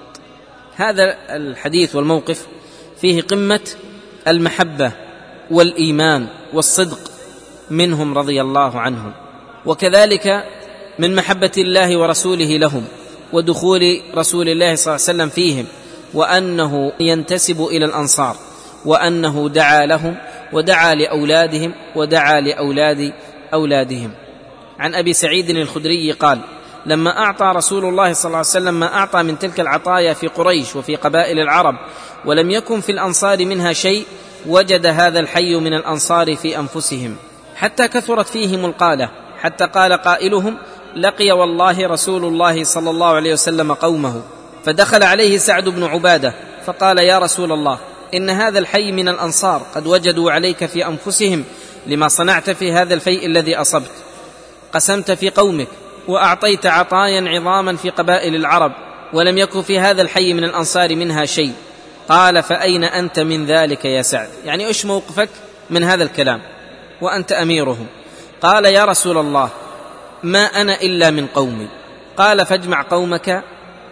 هذا 0.75 1.17
الحديث 1.29 1.95
والموقف 1.95 2.47
فيه 3.01 3.21
قمة 3.21 3.69
المحبة 4.27 4.91
والإيمان 5.51 6.27
والصدق 6.53 6.99
منهم 7.71 8.17
رضي 8.17 8.41
الله 8.41 8.79
عنهم. 8.79 9.13
وكذلك 9.65 10.43
من 10.99 11.15
محبة 11.15 11.51
الله 11.57 11.97
ورسوله 11.97 12.57
لهم 12.57 12.85
ودخول 13.33 14.01
رسول 14.15 14.49
الله 14.49 14.75
صلى 14.75 14.95
الله 14.95 15.05
عليه 15.07 15.17
وسلم 15.17 15.29
فيهم 15.29 15.65
وأنه 16.13 16.91
ينتسب 16.99 17.61
إلى 17.61 17.85
الأنصار 17.85 18.35
وأنه 18.85 19.49
دعا 19.49 19.85
لهم 19.85 20.15
ودعا 20.53 20.95
لأولادهم 20.95 21.73
ودعا 21.95 22.41
لأولاد 22.41 23.13
أولادهم. 23.53 24.11
عن 24.79 24.95
أبي 24.95 25.13
سعيد 25.13 25.49
الخدري 25.49 26.11
قال 26.11 26.39
لما 26.85 27.19
أعطى 27.19 27.51
رسول 27.55 27.85
الله 27.85 28.13
صلى 28.13 28.25
الله 28.29 28.37
عليه 28.37 28.47
وسلم 28.47 28.79
ما 28.79 28.93
أعطى 28.93 29.23
من 29.23 29.39
تلك 29.39 29.59
العطايا 29.59 30.13
في 30.13 30.27
قريش 30.27 30.75
وفي 30.75 30.95
قبائل 30.95 31.39
العرب 31.39 31.75
ولم 32.25 32.51
يكن 32.51 32.81
في 32.81 32.91
الأنصار 32.91 33.45
منها 33.45 33.73
شيء 33.73 34.05
وجد 34.45 34.85
هذا 34.85 35.19
الحي 35.19 35.55
من 35.55 35.73
الأنصار 35.73 36.35
في 36.35 36.59
أنفسهم. 36.59 37.15
حتى 37.55 37.87
كثرت 37.87 38.27
فيهم 38.27 38.65
القالة 38.65 39.09
حتى 39.39 39.65
قال 39.65 39.93
قائلهم 39.93 40.57
لقي 40.95 41.31
والله 41.31 41.87
رسول 41.87 42.25
الله 42.25 42.63
صلى 42.63 42.89
الله 42.89 43.15
عليه 43.15 43.33
وسلم 43.33 43.73
قومه 43.73 44.21
فدخل 44.67 45.03
عليه 45.03 45.37
سعد 45.37 45.69
بن 45.69 45.83
عبادة 45.83 46.33
فقال 46.65 46.97
يا 46.97 47.19
رسول 47.19 47.51
الله 47.51 47.79
إن 48.13 48.29
هذا 48.29 48.59
الحي 48.59 48.91
من 48.91 49.09
الأنصار 49.09 49.61
قد 49.75 49.87
وجدوا 49.87 50.31
عليك 50.31 50.65
في 50.65 50.85
أنفسهم 50.85 51.43
لما 51.85 52.07
صنعت 52.07 52.49
في 52.49 52.71
هذا 52.71 52.93
الفيء 52.93 53.25
الذي 53.25 53.55
أصبت. 53.55 53.91
قسمت 54.73 55.11
في 55.11 55.29
قومك 55.29 55.67
وأعطيت 56.07 56.65
عطايا 56.65 57.29
عظاما 57.29 57.75
في 57.75 57.89
قبائل 57.89 58.35
العرب 58.35 58.71
ولم 59.13 59.37
يكن 59.37 59.61
في 59.61 59.79
هذا 59.79 60.01
الحي 60.01 60.33
من 60.33 60.43
الأنصار 60.43 60.95
منها 60.95 61.25
شيء. 61.25 61.53
قال 62.09 62.43
فأين 62.43 62.83
أنت 62.83 63.19
من 63.19 63.45
ذلك 63.45 63.85
يا 63.85 64.01
سعد؟ 64.01 64.29
يعني 64.45 64.67
إيش 64.67 64.85
موقفك 64.85 65.29
من 65.69 65.83
هذا 65.83 66.03
الكلام؟ 66.03 66.41
وأنت 67.01 67.31
أميرهم. 67.31 67.87
قال 68.41 68.65
يا 68.65 68.85
رسول 68.85 69.17
الله 69.17 69.49
ما 70.23 70.45
أنا 70.45 70.81
إلا 70.81 71.09
من 71.11 71.27
قومي. 71.27 71.67
قال 72.17 72.45
فاجمع 72.45 72.81
قومك 72.81 73.43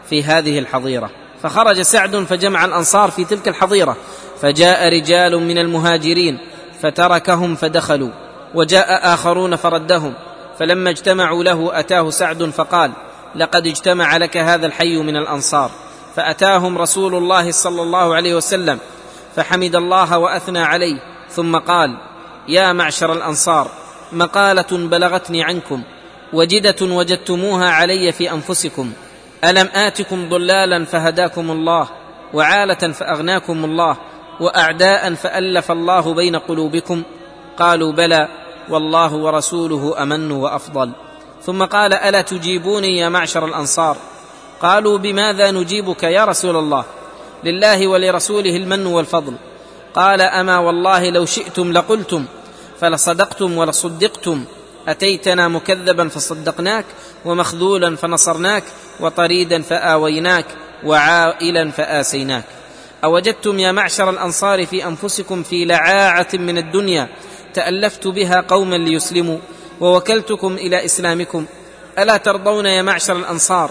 في 0.10 0.24
هذه 0.24 0.60
الحظيرة. 0.60 1.10
فخرج 1.44 1.82
سعد 1.82 2.16
فجمع 2.16 2.66
الأنصار 2.66 3.12
في 3.12 3.26
تلك 3.26 3.48
الحظيرة. 3.48 3.98
فجاء 4.42 4.90
رجال 4.90 5.38
من 5.38 5.58
المهاجرين 5.58 6.38
فتركهم 6.82 7.56
فدخلوا 7.56 8.10
وجاء 8.56 9.14
آخرون 9.14 9.56
فردهم. 9.56 10.14
فلما 10.60 10.90
اجتمعوا 10.90 11.44
له 11.44 11.80
أتاه 11.80 12.10
سعد 12.10 12.44
فقال 12.44 12.92
لقد 13.36 13.68
اجتمع 13.68 14.18
لك 14.18 14.38
هذا 14.38 14.66
الحي 14.66 14.98
من 14.98 15.16
الأنصار. 15.16 15.72
فأتاهم 16.16 16.78
رسول 16.78 17.16
الله 17.16 17.52
صلى 17.52 17.82
الله 17.82 18.16
عليه 18.16 18.36
وسلم 18.36 18.80
فحمد 19.36 19.76
الله 19.76 20.18
وأثنى 20.18 20.60
عليه. 20.60 21.00
ثم 21.30 21.58
قال 21.58 21.98
يا 22.48 22.74
معشر 22.74 23.14
الأنصار 23.14 23.68
مقالة 24.12 24.68
بلغتني 24.72 25.44
عنكم 25.44 25.84
وجدة 26.34 26.76
وجدتموها 26.82 27.70
علي 27.70 28.12
في 28.12 28.32
أنفسكم. 28.32 28.94
ألم 29.46 29.70
آتكم 29.74 30.30
ضلالا 30.30 30.86
فهداكم 30.86 31.52
الله 31.52 31.88
وعالة 32.34 32.92
فأغناكم 32.92 33.66
الله 33.66 33.98
وأعداء 34.40 35.14
فألف 35.14 35.72
الله 35.72 36.14
بين 36.14 36.36
قلوبكم؟ 36.36 37.04
قالوا 37.58 37.92
بلى 37.92 38.28
والله 38.70 39.16
ورسوله 39.16 40.04
أمن 40.04 40.32
وأفضل. 40.32 40.92
ثم 41.44 41.64
قال 41.64 41.94
ألا 41.94 42.22
تجيبوني 42.22 42.98
يا 42.98 43.10
معشر 43.10 43.46
الأنصار؟ 43.46 43.98
قالوا 44.62 44.98
بماذا 44.98 45.52
نجيبك 45.52 46.04
يا 46.04 46.26
رسول 46.26 46.56
الله؟ 46.56 46.84
لله 47.44 47.88
ولرسوله 47.88 48.56
المن 48.56 48.86
والفضل. 48.86 49.34
قال 49.96 50.22
أما 50.22 50.58
والله 50.58 51.10
لو 51.10 51.26
شئتم 51.26 51.72
لقلتم 51.72 52.26
فلصدقتم 52.80 53.58
ولصدقتم. 53.58 54.46
أتيتنا 54.88 55.48
مكذبا 55.48 56.10
فصدقناك 56.10 56.86
ومخذولا 57.26 57.96
فنصرناك 57.96 58.64
وطريدا 59.00 59.62
فآويناك 59.62 60.46
وعائلا 60.84 61.72
فآسيناك. 61.72 62.44
أوجدتم 63.04 63.60
يا 63.60 63.72
معشر 63.72 64.10
الأنصار 64.10 64.66
في 64.66 64.86
أنفسكم 64.86 65.44
في 65.44 65.66
لعاعة 65.66 66.28
من 66.34 66.58
الدنيا 66.58 67.08
تألفت 67.54 68.08
بها 68.08 68.42
قوما 68.42 68.76
ليسلموا 68.76 69.38
ووكلتكم 69.82 70.54
إلى 70.54 70.86
إسلامكم. 70.86 71.46
ألا 72.00 72.18
ترضون 72.18 72.66
يا 72.66 72.82
معشر 72.82 73.18
الأنصار 73.18 73.70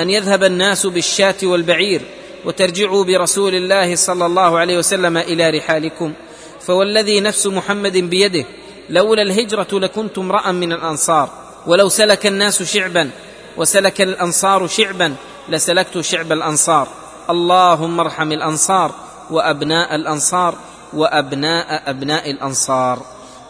أن 0.00 0.10
يذهب 0.10 0.44
الناس 0.44 0.86
بالشاة 0.86 1.34
والبعير 1.42 2.00
وترجعوا 2.44 3.04
برسول 3.04 3.54
الله 3.54 3.96
صلى 3.96 4.26
الله 4.26 4.58
عليه 4.58 4.78
وسلم 4.78 5.16
إلى 5.16 5.50
رحالكم؟ 5.50 6.12
فوالذي 6.60 7.20
نفس 7.20 7.46
محمد 7.46 7.96
بيده 7.96 8.44
لولا 8.90 9.22
الهجرة 9.22 9.66
لكنت 9.72 10.18
امرأ 10.18 10.52
من 10.52 10.72
الأنصار. 10.72 11.28
ولو 11.66 11.88
سلك 11.88 12.26
الناس 12.26 12.62
شعبا 12.62 13.10
وسلك 13.56 14.00
الأنصار 14.00 14.66
شعبا 14.66 15.14
لسلكت 15.48 16.00
شعب 16.00 16.32
الأنصار. 16.32 16.88
اللهم 17.30 18.00
ارحم 18.00 18.32
الأنصار 18.32 18.92
وأبناء 19.30 19.94
الأنصار 19.94 20.54
وأبناء 20.92 21.90
أبناء 21.90 22.30
الأنصار. 22.30 23.02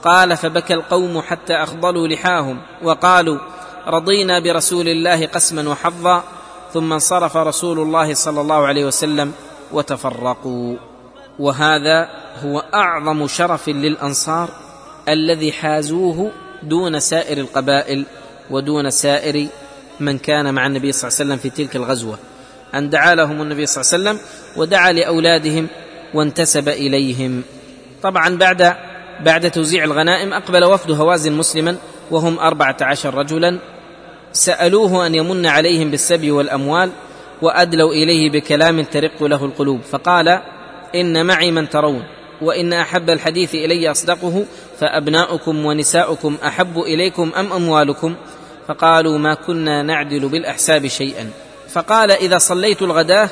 قال 0.04 0.36
فبكى 0.36 0.74
القوم 0.74 1.20
حتى 1.20 1.54
أخضلوا 1.54 2.08
لحاهم 2.08 2.60
وقالوا 2.82 3.38
رضينا 3.86 4.40
برسول 4.40 4.88
الله 4.88 5.26
قسما 5.26 5.70
وحظا. 5.70 6.22
ثم 6.74 6.92
انصرف 6.92 7.36
رسول 7.36 7.78
الله 7.78 8.14
صلى 8.14 8.40
الله 8.40 8.66
عليه 8.66 8.84
وسلم 8.84 9.32
وتفرقوا. 9.72 10.76
وهذا 11.38 12.08
هو 12.44 12.64
أعظم 12.74 13.26
شرف 13.26 13.68
للأنصار 13.68 14.48
الذي 15.08 15.52
حازوه 15.52 16.30
دون 16.62 17.00
سائر 17.00 17.38
القبائل 17.38 18.04
ودون 18.50 18.90
سائر 18.90 19.46
من 20.00 20.18
كان 20.18 20.54
مع 20.54 20.66
النبي 20.66 20.92
صلى 20.92 21.08
الله 21.08 21.20
عليه 21.20 21.30
وسلم 21.30 21.36
في 21.36 21.50
تلك 21.50 21.76
الغزوة. 21.76 22.18
أن 22.74 22.90
دعا 22.90 23.14
لهم 23.14 23.42
النبي 23.42 23.66
صلى 23.66 23.82
الله 23.82 24.10
عليه 24.10 24.20
وسلم 24.20 24.28
ودعا 24.56 24.92
لأولادهم 24.92 25.66
وانتسب 26.14 26.68
إليهم. 26.68 27.42
طبعا 28.02 28.36
بعد 28.36 28.76
بعد 29.20 29.50
توزيع 29.50 29.84
الغنائم 29.84 30.32
أقبل 30.32 30.64
وفد 30.64 30.90
هوازن 30.90 31.32
مسلما 31.32 31.76
وهم 32.10 32.38
أربعة 32.38 32.76
عشر 32.80 33.14
رجلا. 33.14 33.58
سألوه 34.32 35.06
أن 35.06 35.14
يمن 35.14 35.46
عليهم 35.46 35.90
بالسبي 35.90 36.30
والأموال 36.30 36.90
وأدلوا 37.42 37.92
إليه 37.92 38.30
بكلام 38.30 38.82
ترق 38.82 39.24
له 39.24 39.44
القلوب. 39.44 39.80
فقال 39.82 40.40
إن 40.94 41.26
معي 41.26 41.50
من 41.50 41.68
ترون. 41.68 42.04
وإن 42.42 42.72
أحب 42.72 43.10
الحديث 43.10 43.54
إلي 43.54 43.90
أصدقه 43.90 44.44
فأبناؤكم 44.80 45.66
ونساؤكم 45.66 46.36
أحب 46.46 46.78
إليكم 46.78 47.32
أم 47.36 47.52
أموالكم؟ 47.52 48.14
فقالوا 48.68 49.18
ما 49.18 49.34
كنا 49.34 49.82
نعدل 49.82 50.28
بالأحساب 50.28 50.86
شيئا. 50.86 51.30
فقال 51.68 52.10
إذا 52.10 52.38
صليت 52.38 52.82
الغداة 52.82 53.28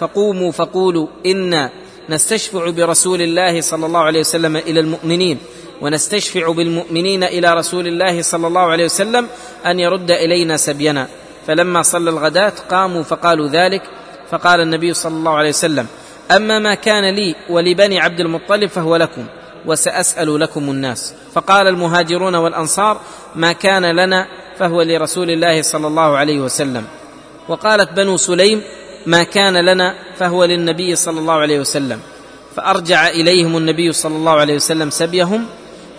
فقوموا 0.00 0.52
فقولوا 0.52 1.06
أنا 1.26 1.70
نستشفع 2.08 2.70
برسول 2.70 3.22
الله 3.22 3.60
صلى 3.60 3.86
الله 3.86 4.00
عليه 4.00 4.20
وسلم 4.20 4.56
إلى 4.56 4.80
المؤمنين 4.80 5.38
ونستشفع 5.80 6.52
بالمؤمنين 6.52 7.24
إلى 7.24 7.54
رسول 7.54 7.86
الله 7.86 8.22
صلى 8.22 8.46
الله 8.46 8.60
عليه 8.60 8.84
وسلم 8.84 9.26
أن 9.66 9.80
يرد 9.80 10.10
إلينا 10.10 10.56
سبينا. 10.56 11.08
فلما 11.46 11.82
صلى 11.82 12.10
الغداة 12.10 12.52
قاموا 12.70 13.02
فقالوا 13.02 13.48
ذلك 13.48 13.82
فقال 14.30 14.60
النبي 14.60 14.94
صلى 14.94 15.12
الله 15.12 15.36
عليه 15.36 15.48
وسلم 15.48 15.86
أما 16.30 16.58
ما 16.58 16.74
كان 16.74 17.14
لي 17.14 17.34
ولبني 17.50 18.00
عبد 18.00 18.20
المطلب 18.20 18.70
فهو 18.70 18.96
لكم 18.96 19.26
وسأسأل 19.66 20.40
لكم 20.40 20.70
الناس. 20.70 21.14
فقال 21.34 21.66
المهاجرون 21.66 22.34
والأنصار 22.34 23.00
ما 23.34 23.52
كان 23.52 23.84
لنا 23.84 24.26
فهو 24.58 24.82
لرسول 24.82 25.30
الله 25.30 25.62
صلى 25.62 25.86
الله 25.86 26.16
عليه 26.16 26.40
وسلم. 26.40 26.84
وقالت 27.48 27.92
بنو 27.92 28.16
سليم 28.16 28.62
ما 29.06 29.22
كان 29.22 29.56
لنا 29.56 29.94
فهو 30.18 30.44
للنبي 30.44 30.96
صلى 30.96 31.20
الله 31.20 31.34
عليه 31.34 31.60
وسلم. 31.60 32.00
فأرجع 32.56 33.08
إليهم 33.08 33.56
النبي 33.56 33.92
صلى 33.92 34.16
الله 34.16 34.32
عليه 34.32 34.54
وسلم 34.54 34.90
سبيهم 34.90 35.46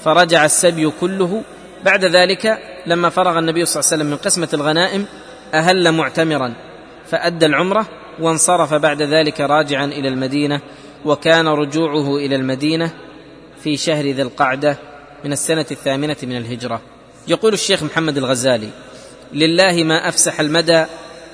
فرجع 0.03 0.45
السبي 0.45 0.89
كله. 1.01 1.43
بعد 1.85 2.05
ذلك 2.05 2.59
لما 2.85 3.09
فرغ 3.09 3.39
النبي 3.39 3.65
صلى 3.65 3.79
الله 3.79 3.91
عليه 3.91 4.01
وسلم 4.01 4.11
من 4.11 4.17
قسمة 4.17 4.49
الغنائم 4.53 5.05
أهل 5.53 5.91
معتمرا 5.91 6.53
فأدى 7.11 7.45
العمرة 7.45 7.85
وانصرف 8.21 8.73
بعد 8.73 9.01
ذلك 9.01 9.41
راجعا 9.41 9.85
إلى 9.85 10.07
المدينة 10.07 10.61
وكان 11.05 11.47
رجوعه 11.47 12.17
إلى 12.17 12.35
المدينة 12.35 12.91
في 13.63 13.77
شهر 13.77 14.05
ذي 14.05 14.21
القعدة 14.21 14.77
من 15.25 15.31
السنة 15.31 15.65
الثامنة 15.71 16.17
من 16.23 16.37
الهجرة. 16.37 16.81
يقول 17.27 17.53
الشيخ 17.53 17.83
محمد 17.83 18.17
الغزالي 18.17 18.69
لله 19.33 19.83
ما 19.83 20.07
أفسح 20.07 20.39
المدى 20.39 20.85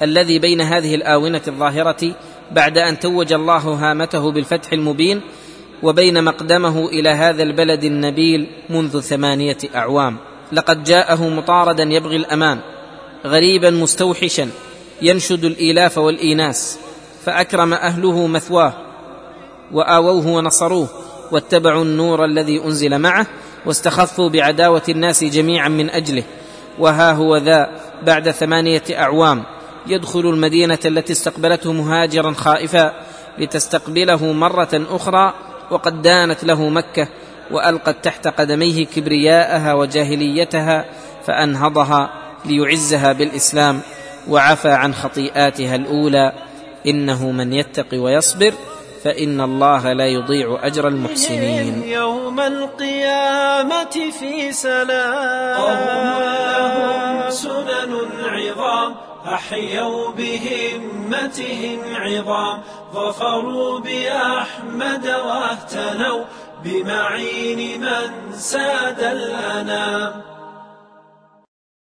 الذي 0.01 0.39
بين 0.39 0.61
هذه 0.61 0.95
الآونة 0.95 1.41
الظاهرة 1.47 2.15
بعد 2.51 2.77
أن 2.77 2.99
توج 2.99 3.33
الله 3.33 3.57
هامته 3.57 4.31
بالفتح 4.31 4.73
المبين 4.73 5.21
وبين 5.83 6.23
مقدمه 6.23 6.87
إلى 6.87 7.09
هذا 7.09 7.43
البلد 7.43 7.83
النبيل 7.83 8.47
منذ 8.69 8.99
ثمانية 8.99 9.57
أعوام. 9.75 10.17
لقد 10.51 10.83
جاءه 10.83 11.29
مطاردا 11.29 11.83
يبغي 11.83 12.15
الأمان 12.15 12.59
غريبا 13.25 13.69
مستوحشا 13.69 14.49
ينشد 15.01 15.45
الإيلاف 15.45 15.97
والإيناس 15.97 16.79
فأكرم 17.25 17.73
أهله 17.73 18.27
مثواه 18.27 18.73
وآووه 19.71 20.27
ونصروه 20.27 20.87
واتبعوا 21.31 21.83
النور 21.83 22.25
الذي 22.25 22.63
أنزل 22.63 22.99
معه 22.99 23.27
واستخفوا 23.65 24.29
بعداوة 24.29 24.83
الناس 24.89 25.23
جميعا 25.23 25.67
من 25.67 25.89
أجله. 25.89 26.23
وها 26.79 27.11
هو 27.11 27.37
ذا 27.37 27.69
بعد 28.03 28.31
ثمانية 28.31 28.83
أعوام 28.91 29.43
يدخل 29.87 30.19
المدينة 30.19 30.79
التي 30.85 31.13
استقبلته 31.13 31.73
مهاجرا 31.73 32.31
خائفا 32.31 32.93
لتستقبله 33.37 34.33
مرة 34.33 34.85
أخرى 34.89 35.33
وقد 35.71 36.01
دانت 36.01 36.43
له 36.43 36.69
مكة 36.69 37.07
وألقت 37.51 38.03
تحت 38.03 38.27
قدميه 38.27 38.85
كبرياءها 38.85 39.73
وجاهليتها 39.73 40.85
فأنهضها 41.25 42.09
ليعزها 42.45 43.13
بالإسلام. 43.13 43.81
وعفى 44.29 44.69
عن 44.69 44.93
خطيئاتها 44.93 45.75
الأولى. 45.75 46.33
إنه 46.87 47.31
من 47.31 47.53
يتق 47.53 47.87
ويصبر 47.93 48.53
فإن 49.03 49.41
الله 49.41 49.93
لا 49.93 50.05
يضيع 50.05 50.59
أجر 50.61 50.87
المحسنين. 50.87 51.83
يوم 51.83 52.39
القيامة 52.39 54.11
في 54.19 54.51
سلام. 54.51 55.61
قوم 55.61 55.85
لهم 56.57 57.29
سنن 57.29 57.93
عظام 58.25 58.95
أحيوا 59.33 60.11
بهمتهم 60.11 61.79
عظام. 61.95 62.61
ظفروا 62.93 63.79
بأحمد 63.79 65.07
واهتنوا 65.07 66.23
بمعين 66.63 67.81
من 67.81 68.33
ساد 68.33 68.99
الأنام. 68.99 70.34